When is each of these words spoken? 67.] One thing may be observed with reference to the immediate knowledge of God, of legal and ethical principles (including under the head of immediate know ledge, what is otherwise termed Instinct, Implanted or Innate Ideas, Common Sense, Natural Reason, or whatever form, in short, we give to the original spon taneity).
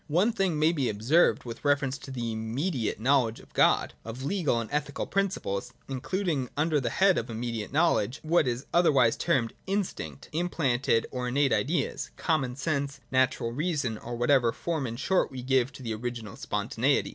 67.] 0.07 0.15
One 0.15 0.31
thing 0.31 0.57
may 0.57 0.71
be 0.71 0.89
observed 0.89 1.43
with 1.43 1.63
reference 1.63 1.99
to 1.99 2.09
the 2.09 2.31
immediate 2.31 2.99
knowledge 2.99 3.39
of 3.39 3.53
God, 3.53 3.93
of 4.03 4.23
legal 4.23 4.59
and 4.59 4.67
ethical 4.73 5.05
principles 5.05 5.73
(including 5.87 6.49
under 6.57 6.79
the 6.81 6.89
head 6.89 7.19
of 7.19 7.29
immediate 7.29 7.71
know 7.71 7.93
ledge, 7.93 8.19
what 8.23 8.47
is 8.47 8.65
otherwise 8.73 9.15
termed 9.15 9.53
Instinct, 9.67 10.27
Implanted 10.33 11.05
or 11.11 11.27
Innate 11.27 11.53
Ideas, 11.53 12.09
Common 12.17 12.55
Sense, 12.55 12.99
Natural 13.11 13.51
Reason, 13.51 13.99
or 13.99 14.15
whatever 14.15 14.51
form, 14.51 14.87
in 14.87 14.95
short, 14.95 15.29
we 15.29 15.43
give 15.43 15.71
to 15.73 15.83
the 15.83 15.93
original 15.93 16.35
spon 16.35 16.67
taneity). 16.69 17.09